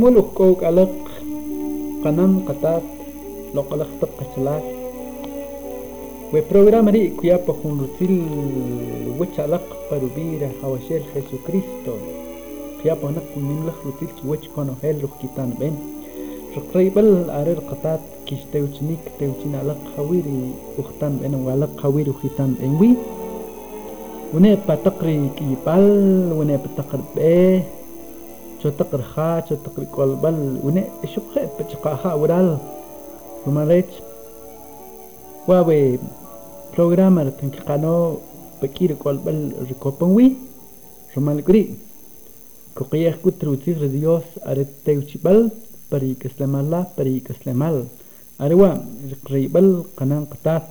[0.00, 0.92] أمولك كوك ألق
[2.04, 2.82] قنن قطات
[3.54, 4.64] لوك ألق تبقى سلاح
[6.32, 8.14] وبروغرام ري كيابا خنرتل
[9.20, 11.96] وش ألق بروبيرا حواشيل خيسو كريستو
[12.82, 15.76] كيابا هناك من لخ رتل وش كونو هيل روح كيتان بين
[16.56, 20.40] رقريبل أرير قطات كيش تيوتنيك تيوتين ألق خويري
[20.78, 22.90] وختان بين وألق خويري وختان بين وي
[24.34, 25.88] ونبقى تقري كيبال
[26.38, 27.79] ونبقى تقرب بيه
[28.60, 29.00] chotakar
[29.48, 30.36] chotakri kolbal
[30.68, 30.82] une
[31.12, 32.48] shukhe pachqaha ural
[33.46, 33.90] rumarech
[35.48, 35.78] wawe
[36.74, 38.20] programa tanqano
[38.60, 39.38] pakir kolbal
[39.68, 40.26] rikopanwi
[41.16, 41.62] rumalgri
[42.76, 45.40] koqiyah kutrutir dios areteuchibal
[45.90, 47.76] parik islamallah parik islamal
[48.46, 48.70] arwa
[49.10, 50.64] riqribal qanan qatat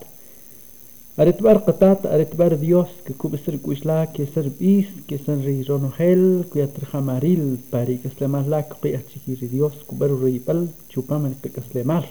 [1.20, 6.66] Aretbar qatat, aretbar Dios, que kubesir guisla, que ser bis, que ser rey ronogel, que
[7.02, 9.02] maril pari que slemar la, que
[9.36, 12.06] Dios, kuberu pal, chupaman que caslemar.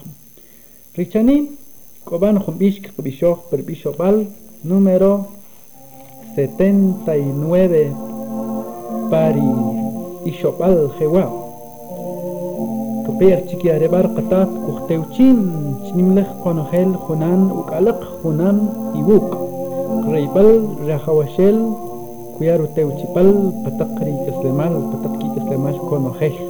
[0.94, 1.52] Richani,
[2.04, 3.48] koban jumbish, que kubishog,
[3.96, 4.28] pal
[4.62, 5.28] número
[6.36, 7.90] 79,
[9.08, 11.47] pari, ishopal, jewa.
[13.18, 15.46] بير تشكي أريبار قطات كختوشين
[15.90, 18.68] شنملخ قنخيل خنان وكالق خنان
[19.08, 19.34] يوك
[20.06, 21.66] قريبل رخوشيل
[22.38, 26.47] كيارو توشيبل بتقري كسلمال بتقري كسلمال قنخيل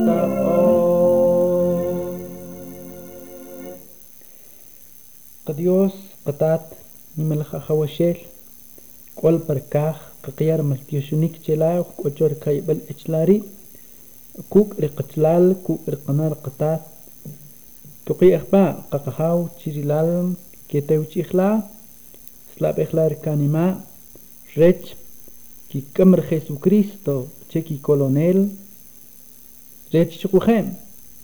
[5.46, 5.92] قديوس
[6.26, 6.60] قطات
[7.18, 8.18] نملخ خوشيل
[9.16, 13.42] قول بركاخ ققير ملتيشونيك جلاي وكوتور كايبل اتشلاري
[14.50, 16.80] كوك رقتلال كوك رقنار قطات
[18.06, 20.34] توقي أخبا ققخاو تشيريلالم
[20.68, 21.62] كيتاو اخلا
[22.58, 23.80] سلاب اخلا ركاني ما
[24.58, 24.74] رج
[25.70, 28.48] كي كمر خيسو كريستو تشيكي كولونيل
[30.08, 30.74] شكو خيم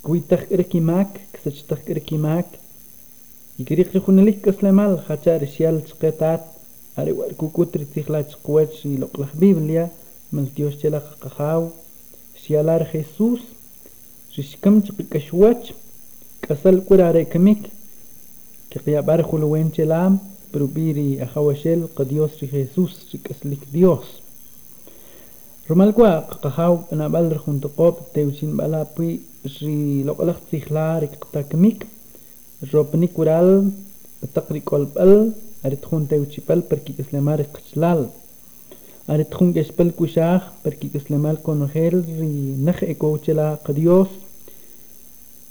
[0.03, 2.47] كوي تخ اركي ماك كسج تخ اركي ماك
[3.59, 6.45] يكريق لخوناليك كسلمال خاتار رشيال تشقيتات
[6.99, 9.89] أري واركو كوتري تيخلا تشقواتش يلوق لخبيب ليا
[10.33, 11.69] ملتيوش تيلا ققخاو
[12.47, 13.41] شيالار خيسوس
[14.39, 15.73] رشكم تقي كشواتش
[16.49, 17.59] كسل كوراري كميك
[18.71, 20.19] كقيا بارخو لوين تلام
[20.55, 24.21] بروبيري أخوشل قديوس خيسوس كسلك ديوس
[25.71, 29.21] رمال كوا قخاو أنا بالر خنتقوب تيوشين بلا بي
[29.63, 31.87] ري لقلق تخلار كتاكميك
[32.75, 33.71] روبني كورال
[34.23, 35.33] بتقري قلبل
[35.67, 38.07] أريتخون تيوشيبل بركي إسلامار قشلال
[39.11, 44.09] أريتخون جشبل كوشاخ بركي إسلامال كونغير ري نخ إكوشلا قديوس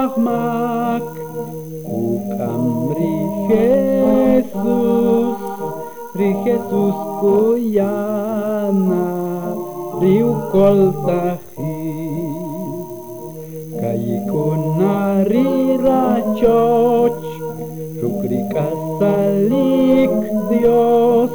[0.00, 1.04] ahmak
[2.02, 3.14] ukamri
[3.52, 5.47] jesus
[6.18, 9.04] frijetus cuyana
[10.02, 11.74] riu coltaji
[13.80, 15.46] kaykunari
[15.84, 17.18] rachoch
[18.02, 20.12] rukrikasalik
[20.50, 21.30] dios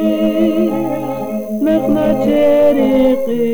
[1.64, 3.53] נחנה צ'ריקי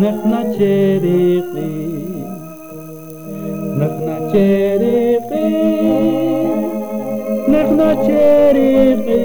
[0.00, 1.78] ნახნა ჩერიყი
[3.80, 5.48] ნახნა ჩერიყი
[7.52, 9.18] ნახნა ჩერიყი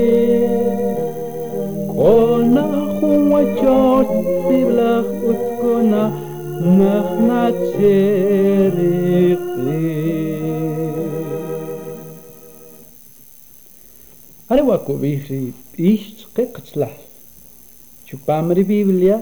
[1.93, 2.65] ყონა
[2.97, 4.09] ხუმა ჩოს
[4.41, 4.93] სიბლა
[5.31, 6.03] უცკონა
[6.81, 9.87] ნახნა ჩერიყი
[14.51, 15.41] არევა კუბიხი
[15.93, 16.03] ის
[16.35, 16.89] წეკცლა
[18.11, 19.17] ჩუპამრი ბიბლია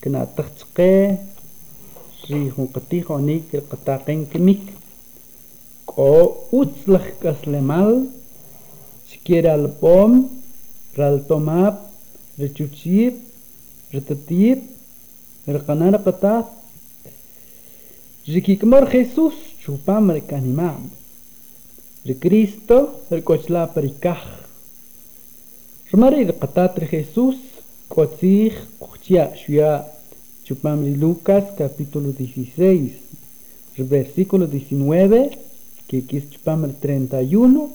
[0.00, 0.90] kena tertsqe
[2.24, 4.62] si hun qti khoni kel qta qin kmik
[5.92, 6.08] ko
[6.60, 7.90] utslakh kaslemal
[9.10, 10.10] skier al pom
[10.98, 11.74] ral tomap
[12.40, 13.14] rechuchip
[13.96, 14.58] rtatip
[15.50, 16.34] er qanar qta
[18.30, 20.82] Jiki kmar Jesus chupam re kanimam.
[22.06, 22.76] Re Cristo
[23.10, 24.20] re kochla perikaj.
[25.90, 27.36] Remari de Jesus
[27.90, 29.84] cotia, Cuchia, Shua,
[30.96, 32.92] Lucas, capítulo 16,
[33.78, 35.36] versículo 19,
[35.88, 37.72] que es Chupamri 31,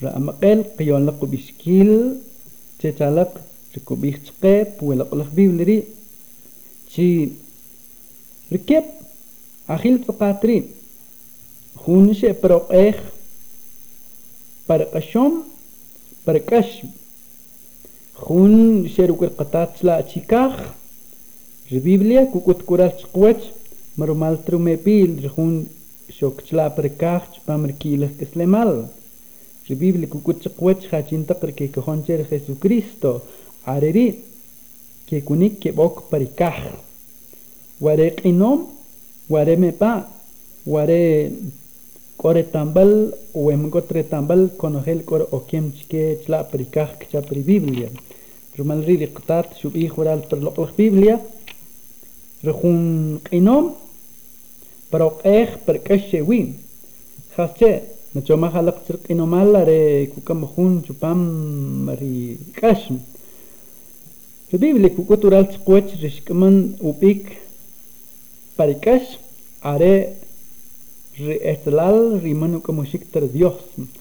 [0.00, 2.20] Ramakel, Kion la Kubishkil,
[2.78, 3.40] Chechalak,
[3.72, 4.68] Chikubichke,
[6.88, 7.32] Chi,
[8.50, 8.86] Rikep,
[10.06, 10.74] Tokatri,
[14.64, 15.42] Parakashom,
[16.24, 16.92] Parakashom,
[18.14, 20.74] Juan será un catácto a chica.
[21.68, 23.42] De Biblia, Cucut cora el cuadre,
[23.96, 25.66] Maromaltro me pide, Juan
[26.08, 27.26] shock la paricá,
[28.18, 28.88] es le mal.
[29.68, 31.36] De Biblia, Cucut el cuadre ha chinta
[33.66, 34.22] areri
[35.06, 36.54] que conic que boca paricá.
[37.80, 38.68] Guarecino,
[39.28, 39.72] guareme
[42.24, 47.90] كور تامبل ومغتر تامبل كون هيل كور اوكيم تشكي تشلا بريكاخ كتشا بري بيبليا
[48.60, 51.20] رمال ريلي قطات شو بي خورال برلوق لخ بيبليا
[52.44, 53.74] رخون قينوم
[54.92, 56.54] بروق ايخ بركش شوين
[57.36, 57.78] خاصتشي
[58.16, 62.98] نتشو ماخا لقتر قينوم على ري كوكا مخون شو بام ري كاشم
[64.52, 67.36] شو بيبليا كوكو تورال تقويتش رشكمن وبيك
[68.58, 69.02] بريكاش
[69.62, 70.23] عري
[71.16, 73.54] Estlal rimanu como shikter Dios,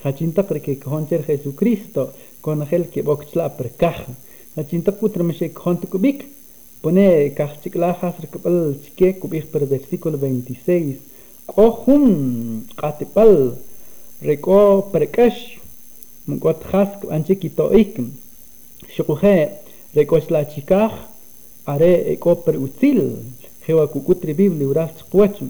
[0.03, 4.07] hachinta que concher Jesucristo, con aquel que boxla per caja,
[4.57, 6.25] hachinta putra me shikont kubik,
[6.81, 10.97] pone cachicla hasr kapal chike kubik per versículo 26,
[11.45, 13.59] kohum katipal,
[14.19, 15.59] Reko perkash,
[16.27, 17.95] mgot hask anche kitoik,
[18.87, 19.57] shikuhe,
[19.93, 20.89] la
[21.67, 23.19] are e per util,
[23.67, 25.49] Hewa kukutri bibli uras chkuachum.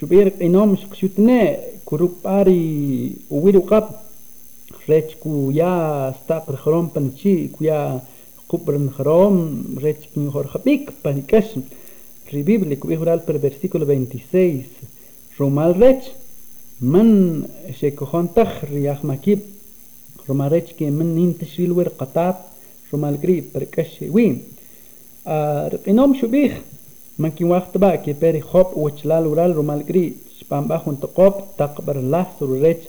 [0.00, 1.56] شبير قنوم شقشوتنا
[2.24, 3.88] باري ويلو قاب
[4.90, 8.00] ريتش كويا ستاقر خروم بنشي يا
[8.48, 11.44] قبرن خروم ريتش كن خور خبيك بانكاش
[12.34, 14.64] ريبيبل كو هورال بر versículo 26
[15.40, 16.04] رومال ريتش
[16.80, 17.44] من
[17.80, 19.40] شيكوخون تخ رياخ ماكيب
[20.28, 22.34] رومال ريتش كي من نين تشويل قطاب
[22.92, 24.42] رومال قريب بركاش وين
[25.26, 26.60] آه رقنوم شبيخ
[27.16, 32.02] Mankin waqt ba que peri hop wichlal ural rumal gri chpam ba junto cop taqbar
[32.02, 32.88] lah sur rech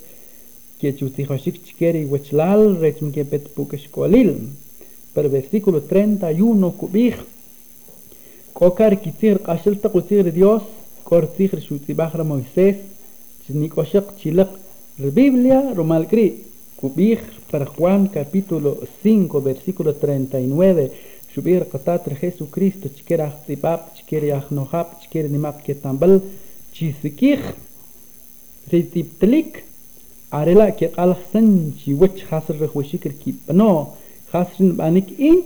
[0.80, 4.32] que chutijoshik chikeri wichlal rech mke pet pukeshkolil.
[5.14, 7.18] Pero versículo 31 kubij
[8.54, 10.64] kokar kitzir qashil taqutzir Dios
[11.04, 12.78] cortir shutibahra Moisés
[13.46, 14.50] chnikoshik chilak
[14.98, 16.32] Biblia rumal gri
[16.82, 24.86] kubij per Juan capítulo 5 versículo 39 شبير قطات رخيسو كريستو تشكير اختباب تشكير يخنوخاب
[25.00, 26.22] تشكير نماب كتنبل
[26.74, 27.54] تشيسكيخ
[28.74, 29.64] ريتيب تليك
[30.34, 33.86] عرلا كي قال حسن شي وجه خاسر رخ وشكر كي بنو
[34.32, 35.44] خاسرين بانك اين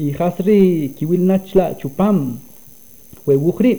[0.00, 2.38] اي خاسري كي ويل ناتشلا تشوبام
[3.26, 3.78] وي وخري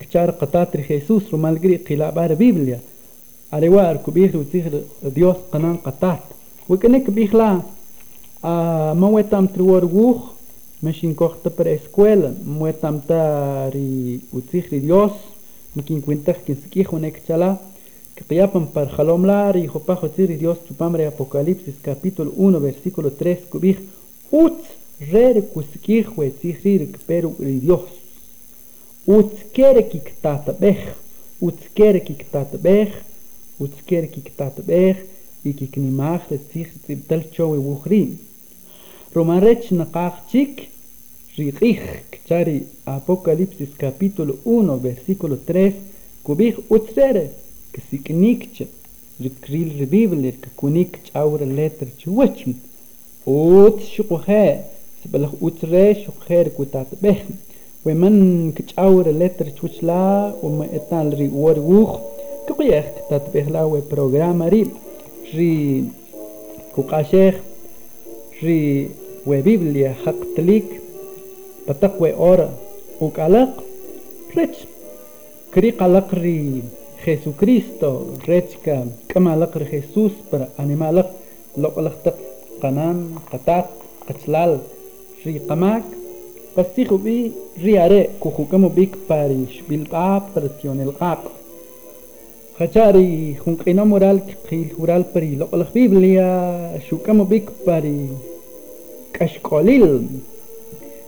[0.00, 2.80] كتار قطات رخيسوس رومالغري قلابار بيبليا
[3.52, 4.64] عليوا اركبيخ وتيخ
[5.04, 6.18] ديوس قنان قطات
[6.68, 7.60] وكنك بيخلا
[8.44, 10.33] آه موتام تروار ووخ
[10.84, 13.70] ماشي نكوخ تبر اسكويل موتام μου
[14.34, 15.10] وتسيخ ديوس
[15.76, 17.56] مكين كوينتخ كنسكيخ ونكتلا
[18.30, 19.66] Quiapan par Jalomlar y
[20.42, 23.38] Dios pamre Apocalipsis capítulo 1 versículo 3
[24.30, 24.66] Utz
[27.06, 27.80] peru Dios
[29.04, 29.82] Utz kere
[31.48, 32.04] Utz kere
[33.58, 34.10] Utz kere
[40.32, 40.58] de
[41.36, 41.80] Ritij,
[42.28, 45.74] chari Apocalipsis capítulo 1, versículo 3,
[46.22, 47.30] kubih utsere,
[47.72, 48.66] que siknikcha,
[49.20, 52.54] rikril revible, que kunik chaura letter chuachm,
[53.26, 54.60] ut shukuhe,
[55.02, 57.34] sbalach utsre shukher kutat behm,
[57.84, 61.98] weman kchaura letter chuchla, wema etal ri warwuch,
[62.46, 64.62] kubih kutat behla we programa ri,
[65.34, 65.90] ri
[66.76, 67.40] kukasheh,
[68.40, 68.88] ri
[69.26, 70.83] we Biblia haktlik,
[71.68, 72.50] بتقوى أورا
[73.00, 73.62] وقلق
[74.38, 74.54] رج
[75.54, 76.62] كري قلق ري
[77.04, 77.92] خيسو كريستو
[78.28, 78.50] رج
[79.08, 81.10] كما لقر خيسوس بر أني مالق
[81.56, 82.14] لو قلق
[82.62, 83.70] قنام قطاق
[84.08, 84.58] قتلال
[85.26, 85.82] ري قماك
[86.58, 91.24] بس تيخو بي رياري كوخو كمو بيك باريش بالباب برسيون القاق
[92.58, 98.08] خشاري خونك إنا مورال كقيل هورال بري لو قلق بيبليا شو كمو بيك باري
[99.14, 100.02] كشكوليل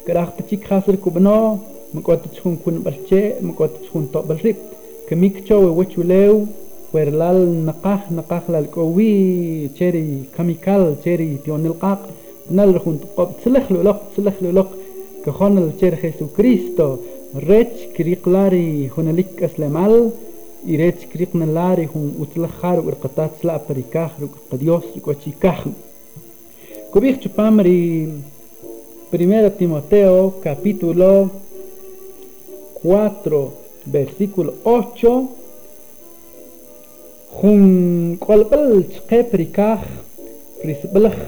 [0.06, 1.58] كراخت كراختي خاسر كوبنا
[1.94, 4.56] مقوات تشون كون بلشي مقوات تشون تو بالريب
[5.08, 6.46] كميكتشو ويتشو ليو
[6.92, 12.08] ويرلال نقاح نقاح لالكوي تشيري كاميكال تشيري تيون القاق
[12.50, 14.70] نال رخون تقوب تسلخ لولق تسلخ لولق
[15.26, 16.96] كخون التشير خيسو كريستو
[17.36, 20.10] ريتش كريقلاري هنالك اسلامال
[20.66, 25.64] يريتش كريق نلاري هون وتلخار ورقطات سلا بريكاخ رقديوس رقوتشي كاخ
[26.92, 28.10] كوبيخ تشبامري
[29.12, 31.30] 1 Timoteo capítulo
[32.82, 33.52] 4
[33.86, 35.28] versículo 8
[37.38, 39.78] Jun qualbal tqeprikah
[40.66, 41.22] risblakh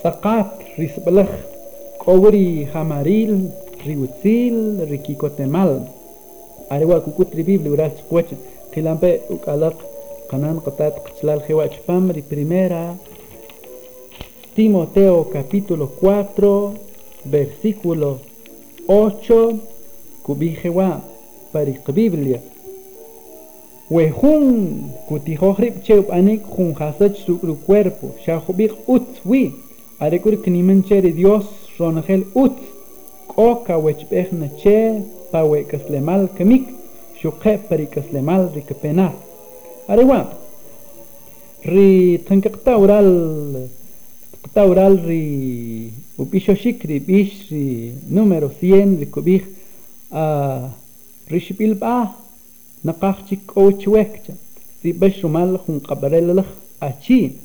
[0.00, 1.36] saqat risblakh
[2.00, 3.52] qowri hamaril
[3.84, 5.84] riutsil rikikotemal
[6.72, 8.32] arewa kukutri bible ural tqwach
[8.72, 9.76] qilampe ukalaq
[10.32, 12.96] qanan qatat qchlal khiwach pam primera
[14.56, 16.72] Timoteo capítulo 4,
[17.26, 18.20] versículo
[18.86, 19.50] 8,
[20.22, 21.02] kubijewa,
[21.52, 22.40] parik Biblia.
[23.90, 29.52] Wehun kutihohrib cheup anik jun hasach su cuerpo, shahubik utzwi,
[30.00, 31.44] arekur knimencher Dios
[31.78, 32.56] ronagel ut
[33.28, 35.04] koka wechpehna che,
[35.70, 36.64] kaslemal kemik,
[37.20, 39.16] shuke parikaslemal rikpenat.
[39.86, 40.32] Arewa,
[41.62, 43.75] ri tankakta oral
[44.54, 49.40] tauralri upishashikri bishri número 100 rikubij
[50.10, 50.70] a
[51.28, 51.62] si
[55.00, 55.24] es
[56.80, 57.36] achi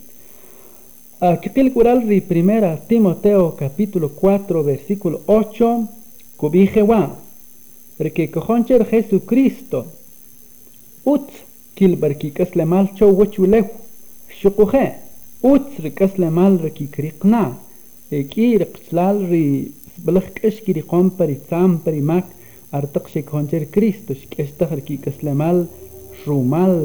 [1.41, 5.87] Kikil Kural ri primera Timoteo capítulo 4 versículo 8
[6.37, 7.15] kubijewa
[7.97, 8.29] porque
[8.99, 9.85] Jesucristo
[11.05, 11.29] ut
[11.79, 13.65] le
[15.43, 17.43] otrıkasla malraki kriqna
[18.33, 19.43] kir qchlalri
[20.05, 22.27] blaqkesh kiri qompari tsampari mak
[22.77, 25.63] artaq shekoncher Cristo shkeshtajar kikaslamal
[26.27, 26.75] rumal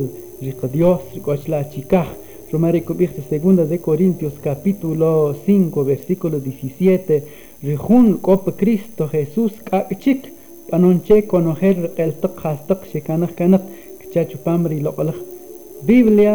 [0.44, 2.08] rico Dios ricochla chikaj
[2.52, 7.22] Romarico Viejo segunda de Corintios capítulo 5 versículo 17
[7.62, 10.20] rijun cop Cristo Jesús kakchik
[10.70, 13.64] panonche conojer el taq hastaq shekanaj kanak
[14.00, 15.18] kchachupamri loqalaj
[15.86, 16.34] Biblia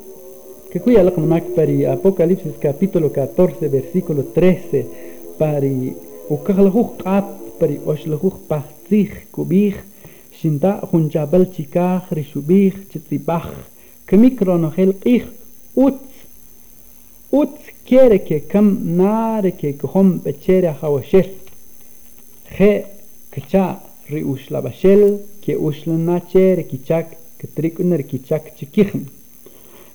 [0.71, 4.87] che qui alla comac pari Apocalipsis capitolo 14 versículo 13
[5.35, 5.93] pari
[6.29, 7.27] ukalhuq qat
[7.59, 9.75] pari oshlahuq pahtih kubih
[10.31, 13.43] shinta junjabal chikah rishubih chitibah
[14.07, 15.27] kemikronohel qih
[15.85, 15.99] ut
[17.39, 17.53] ut
[17.83, 21.27] kere ke kam nare ke khom bechere hawashel
[22.55, 22.71] khe
[23.33, 23.65] kcha
[24.07, 25.01] riushlabashel
[25.43, 27.07] ke ushlna chere kichak
[27.39, 29.03] ke trikuner kichak chikikhn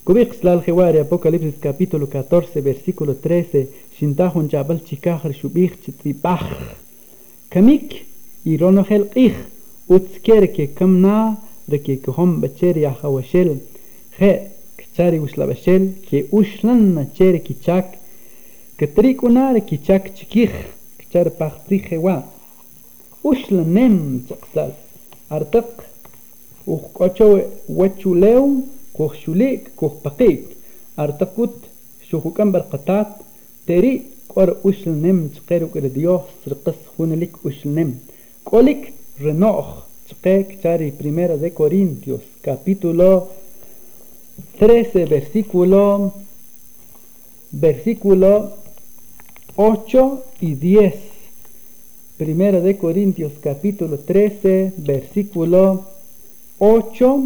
[0.07, 6.47] Cubixtlal Jehuarea, Apocalipsis capítulo 14, versículo 13, Shintahun Jabal Chikahar Shubich Chitripach,
[7.51, 8.07] Kamik,
[8.45, 9.35] Ironohel Ich,
[9.89, 11.37] Utzkerke Kamna,
[11.69, 13.61] Reke Kohom Bacher Yahawashel,
[14.17, 17.99] He, Kchari Ushlabashel, Ke Ushlan Nacher Kichak,
[18.79, 20.55] Katrik Unar Kichak Chikich,
[21.01, 22.23] Kchar Pachtri Jewa,
[23.25, 24.73] Ushlanem Chakslal,
[25.29, 25.83] Artak,
[26.65, 28.63] Ukocho Wachuleu,
[28.97, 30.45] كوخ شوليك artakut بقيك
[30.99, 31.57] أرتقوت
[32.11, 33.07] شوخو كمبر قطعت
[33.67, 37.37] تري كور أشل نم تقيرو كده ديوه سرقس خونلك
[39.25, 39.87] نم
[40.47, 40.79] primera
[41.37, 43.93] de Corintios capítulo 13
[45.11, 46.15] versículo
[47.53, 48.23] versículo
[49.57, 50.95] 8 y 10
[52.19, 55.85] Primera de Corintios capítulo 13 versículo
[56.59, 57.23] 8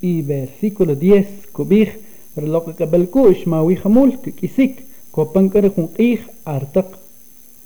[0.00, 1.92] y versículo 10 cubij
[2.36, 4.80] reloj cabalco ishmawi hamul kisik
[5.12, 6.88] kopankar junqih artaq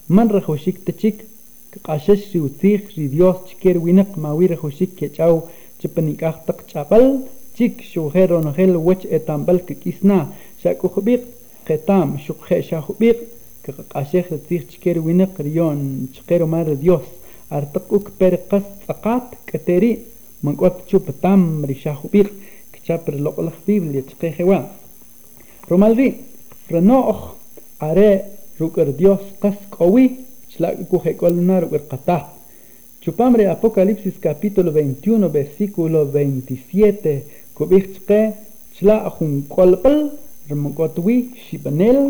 [0.08, 1.20] man rajoshik tachik
[1.86, 5.42] qashash riutsih si dios chiker winaq mawi rajoshik kechaw
[5.78, 7.06] chipanikaj taq chapal
[7.56, 10.26] chik shujer onojel wach etambal kikisna
[10.62, 11.22] shakujubiq
[11.68, 13.18] qetam shukje shajubiq
[13.92, 17.06] qashej ritzih chiker winak riyon chiker mar dios
[17.50, 18.66] artaq uk per qas
[19.50, 20.13] kateri
[20.44, 22.28] من قوت تشوف تام ريشاخو بيخ
[22.72, 24.66] كتشابر لقلخ بيبل يتقيخي وان
[25.70, 26.14] رومالري
[26.72, 27.18] رنوخ
[27.83, 28.20] أري
[28.61, 30.11] روكر ديوس قس قوي
[30.57, 32.28] تلاقيكو هيكولنا روكر قطاه
[33.07, 37.22] Chupamre Apocalipsis capítulo 21 versículo 27
[37.54, 38.33] kubichke
[38.78, 40.00] chla hun kolpel
[40.48, 42.00] remokotwi shibanel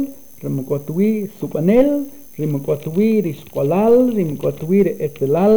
[0.43, 1.91] remokotwi supanel
[2.41, 5.57] remokotwi riskolal remokotwi etelal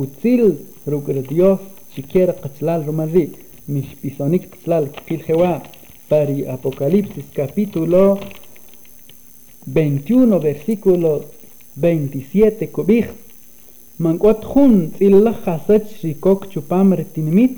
[0.00, 0.42] util
[0.90, 1.60] ruker Dios
[1.96, 3.28] شكير قتلال رمزي
[3.68, 5.62] مش بيسونيك قتلال كتي الخواء
[6.10, 8.18] باري أبوكاليبسيس كابيتولو
[9.76, 11.22] 21 versículo
[11.78, 13.06] 27 كوبيخ
[14.00, 15.50] من قوت خون تسيل لخ
[16.04, 17.50] ريكوك شوبام رتينميت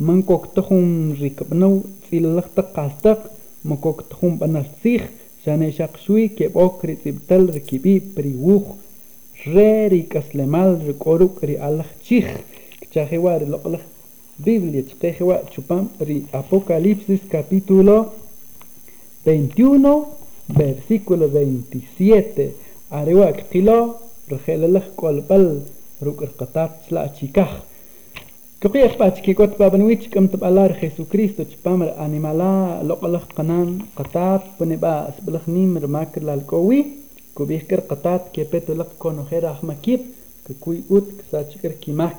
[0.00, 3.30] من قوت تخون ريكبنو تسيل لخ تقاستق
[3.64, 5.02] من قوت تخون بناستيخ
[5.44, 8.62] شاني شاق شوي كيبوك ريتبتل ركيبي بريوخ
[9.48, 12.36] ري ريكاسلمال ركوروك ري الله تشيخ
[12.96, 13.84] chakhiwar loqlaq
[14.46, 17.94] Biblia chakhiwa chupam ri Apocalipsis capítulo
[19.24, 20.08] 21
[20.48, 22.54] versículo 27
[22.98, 23.78] arewa qilo
[24.34, 25.44] rgelalaq qolpal
[26.06, 27.52] ruqrqatat la chikaj
[28.62, 32.50] Kuqiyah pach kikot babanwich kam tabalar Jesucristo chpamar animala
[32.90, 36.80] loqalaq qanan qatat puniba asbalaq nim rmakr lalkowi
[37.36, 40.00] kubihkar qatat kepetulaq konojera ahmakip
[40.46, 42.16] kukuy ut ksachikar kimak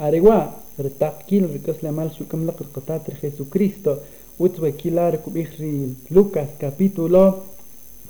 [0.00, 2.22] أروا رتاقيل ركس le mal su
[2.74, 3.94] قطات رخيسو كريستو
[4.38, 5.46] وتوكيلا ركب
[6.60, 7.34] capítulo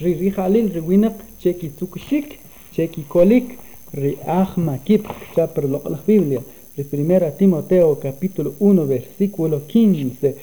[0.01, 2.39] riri Rihalil riwinak cheki tukshik
[2.75, 3.59] cheki kolik
[3.95, 5.05] ri ahmakip,
[5.39, 6.43] kip lo la biblia
[6.77, 10.35] ri primera timoteo capítulo 1 versículo 15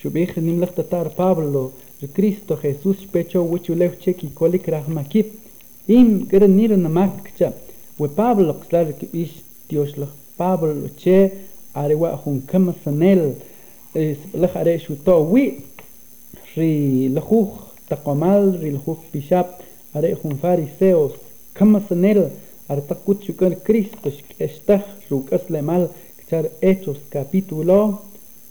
[0.00, 1.72] shubih nimlach tatar pablo
[2.08, 5.32] Cristo Jesús pecho wichulev cheki kolik rahmakip
[5.86, 7.52] im grenir makcha
[7.98, 11.32] we Pablo xlar ish Dios lo Pablo che
[11.72, 12.42] arewa hun
[12.82, 13.36] sanel
[13.94, 15.60] es la are shuto wi
[16.56, 17.48] ri ljuj
[17.88, 19.58] taqamal ri ljuj bishap
[19.94, 21.12] are fariseos
[21.54, 22.30] kama sanel
[22.68, 25.90] artakut shukar Cristo shkeshtah rukas lemal
[26.60, 28.00] Hechos capítulo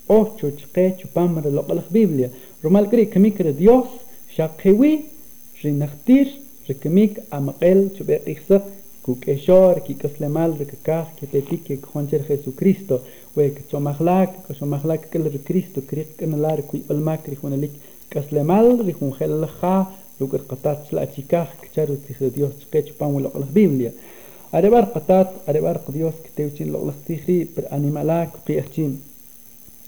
[0.07, 0.51] 8
[1.05, 2.29] chupamre lo la Biblia
[2.63, 3.89] რომელკრი კმიკრ დიოს
[4.35, 4.89] შაყევი
[5.61, 6.29] ჟინახტირ
[6.69, 8.57] ჟკმიკ ამყელ ჩბეყიხსა
[9.07, 12.97] كوكشار كي كسلمال ركاخ كي تتيك كي خونشر خيسو كريستو
[13.37, 17.71] ويك تشومخلاك كشومخلاك كل كريستو كريق كنلار كوي الماك ريخون ليك
[18.11, 19.87] كسلمال ريخون خلخا
[20.21, 23.91] لوك القطات سلا تيكاخ كتارو تيخ ديوس تقيتش بان ولا قلخ بيبليا
[24.53, 28.29] أدبار قطات أدبار قديوس كتاوتين لقلخ تيخي بر أنيمالاك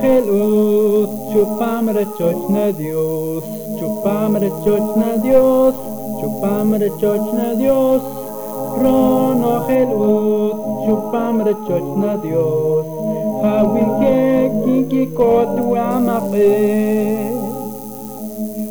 [0.00, 3.44] Jesús, chupamre chochna Dios,
[3.78, 5.74] chupamre chochna Dios,
[6.20, 8.00] chupamre chochna Dios,
[8.80, 10.52] Rono Jesús,
[10.86, 11.52] chupamre
[12.00, 12.86] na Dios,
[13.42, 14.16] Hawin ke
[14.64, 16.50] kinki kotu amape.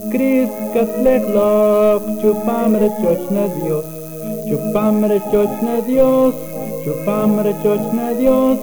[0.10, 2.90] Chris chupam chupamre
[3.30, 3.86] na Dios,
[4.50, 6.34] chupamre chochna Dios,
[6.84, 8.60] chupamre chochna Dios,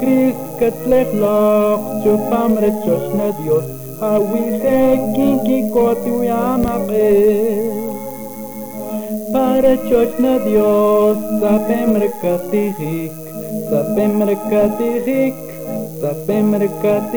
[0.00, 3.64] Kriegt's loch zu pamre zu snedios,
[4.08, 4.78] a wi he
[5.16, 7.12] kinki kotu yamabe.
[9.32, 13.12] Pare zu snedios, sa pemre katirik,
[13.72, 15.34] sa pemre katirik,
[16.00, 17.10] sa pemre para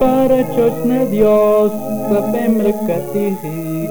[0.00, 0.40] Pare
[0.86, 1.72] na Dios,
[2.10, 3.90] sa pemre katirik,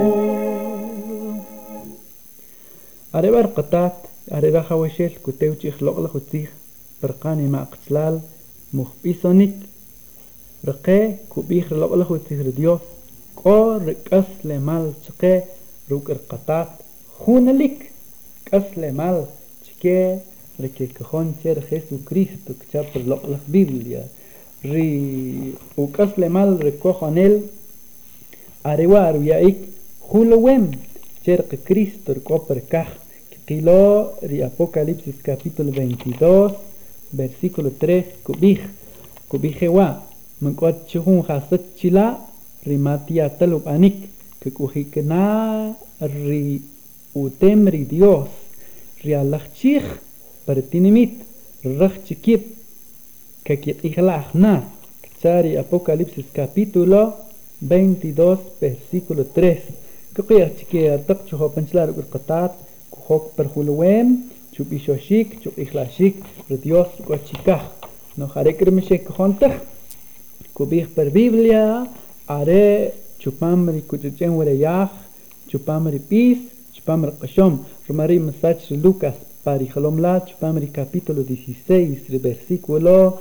[3.15, 3.93] أريبا رقطات
[4.33, 6.49] أريبا خوشيل كتوتي خلق لك وتسيخ
[7.03, 8.19] برقاني ما قتلال
[8.73, 9.53] مخبي صنيك
[10.67, 12.79] رقي كوبي خلق لخوتيخ رديوس
[13.35, 15.43] كو رقص لمال تقي
[15.91, 16.67] روك القطات
[17.19, 17.91] خون لك
[18.53, 19.25] قص لمال
[19.65, 20.19] تقي
[20.61, 24.07] ركي كخون تير خيسو كريستو كتاب خلق لخ بيبليا
[24.65, 27.41] ري وقص لمال ركو خانيل
[28.65, 29.57] أريوا أرويا إيك
[30.01, 30.71] خولوين
[31.25, 32.91] شرق كريستو ركو بركاخ
[33.45, 36.55] kilo di Apocalipsis capitolul 22,
[37.09, 38.59] versetul 3 cu bih,
[39.29, 40.01] cu bihewa,
[40.41, 42.29] mâncot ce hun hasăt cila,
[42.63, 45.65] rimatia tălup anic, că cu hicna
[45.99, 46.61] ri
[47.11, 48.27] utem ri Dios,
[49.01, 49.85] ri alachich,
[50.43, 51.21] pertinimit,
[51.77, 52.45] rachikip,
[53.43, 54.63] că kiet ihlachna,
[55.21, 57.25] cari Apocalipsis capitolul
[57.57, 59.61] 22, versetul 3,
[60.11, 61.21] că cu ea ce chiar tăc
[63.07, 67.61] Chok perhulwem, chup ishoshik, chup ishlashik, Dios gochikaj.
[68.17, 69.61] No harekr mishek hontach.
[70.55, 71.87] Kubich per Biblia,
[72.27, 74.89] are chupam rikuchuchen yah,
[75.47, 77.63] chupam pis chupam rikoshom.
[77.87, 83.19] Romari mesach Lucas, parijalom la, chupam capítulo 16, versículo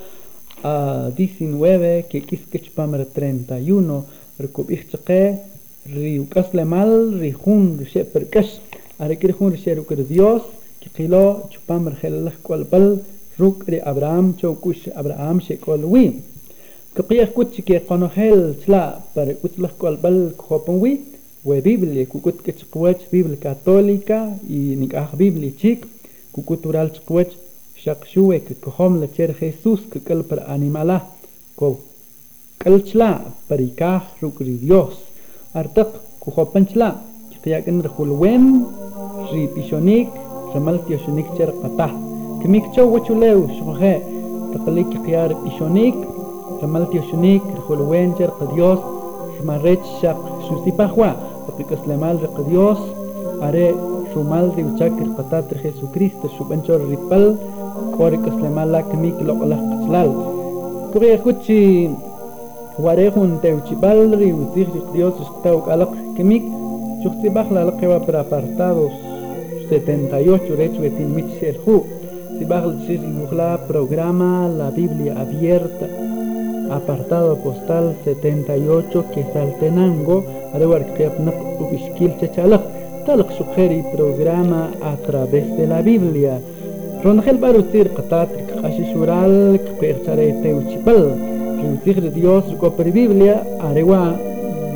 [0.62, 4.06] a 19, que quisque chupam 31,
[4.38, 5.42] rikubich chake,
[5.88, 8.60] riukas lemal, rijung, sheperkash.
[8.98, 10.42] Arekirjun sheruker Dios,
[10.80, 13.00] kikilo chupam rhelach kualpal
[13.38, 16.22] rukri Abraham chaukush Abraham shekolwi.
[16.94, 21.00] Kakiyah kuchi ke konohel chla par utlach kualpal kuhopanwi,
[21.42, 25.84] we Biblia kukut ke chikwach Biblia católica y nikah Biblia chik,
[26.32, 27.34] kukutural chikwach
[27.74, 31.04] shakshue ke kohom la cher Jesús ke kalpar animala
[31.56, 31.80] ko
[32.60, 34.94] kalchla parikah rukri Dios.
[35.52, 37.10] Artak kuhopanchla
[37.44, 38.64] تياكن رخول وين
[39.32, 40.08] ري بيشونيك
[40.54, 41.90] رمال تيشونيك تير قطع
[42.42, 43.94] كميك تشو وشوليو شوخي
[44.54, 45.94] تقليك قيار بيشونيك
[46.62, 48.78] رمال تيشونيك رخول وين تير قديوس
[49.42, 50.20] رماريت شاق
[50.64, 51.06] سيبا خوا
[51.48, 52.78] تقليك اسلامال رقديوس
[53.42, 53.74] اري
[54.14, 57.36] شمال دي وشاك القطع تر خيسو كريست شوبانشور ريبل
[57.98, 60.14] كوريك اسلامال لا كميك لقلق قتلال
[60.92, 61.88] كوري كوتشي
[62.78, 66.42] وارهون تاوشي بالري وزيخ رقديوس شتاوك ألق كميك
[67.04, 68.90] Yuxtibajla la que va para apartados
[69.68, 71.84] 78, de hecho, de Mitzerhu.
[72.38, 75.86] Tibajl Chizimujla programa la Biblia abierta.
[76.70, 82.64] Apartado postal 78, que Quesaltenango, Arewarkiapnak Ubishkil Chechalak.
[83.04, 86.40] tal sugeri programa a través de la Biblia.
[87.02, 91.04] Ronjel Barutir Qatatrik Ashishural, Kperchare Teuchipal.
[91.60, 94.16] Riutir de Dios, Copre Biblia, Arewa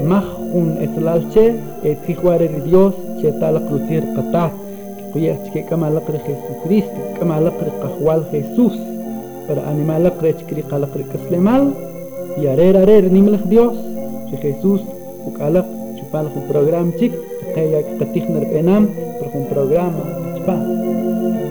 [0.07, 2.95] Maj un etlauche eh, tijwareri Dios
[3.41, 4.51] tal cruzir qata a
[5.53, 8.73] que kamalaqri Jesucristo kamalaqri cajual Jesús
[9.47, 11.05] para animalaqri chkri qalaqri
[11.39, 11.75] mal
[12.41, 13.75] y arer arer nimlaj Dios
[14.31, 14.81] que Jesús
[15.27, 15.67] ukalaq
[15.99, 17.13] chupal con programa chik
[17.55, 18.87] que qatijner penam
[19.19, 20.03] por un programa
[20.37, 21.48] chupal.